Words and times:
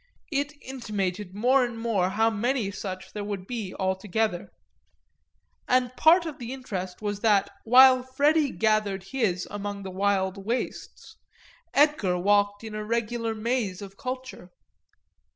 It 0.31 0.53
intimated 0.63 1.35
more 1.35 1.63
and 1.63 1.77
more 1.77 2.09
how 2.09 2.31
many 2.31 2.71
such 2.71 3.13
there 3.13 3.23
would 3.23 3.45
be 3.45 3.75
altogether. 3.77 4.49
And 5.67 5.95
part 5.95 6.25
of 6.25 6.39
the 6.39 6.51
interest 6.53 7.03
was 7.03 7.19
that 7.19 7.51
while 7.65 8.01
Freddy 8.01 8.49
gathered 8.49 9.03
his 9.03 9.47
among 9.51 9.83
the 9.83 9.91
wild 9.91 10.43
wastes 10.43 11.17
Edgar 11.71 12.17
walked 12.17 12.63
in 12.63 12.73
a 12.73 12.83
regular 12.83 13.35
maze 13.35 13.79
of 13.79 13.95
culture. 13.95 14.49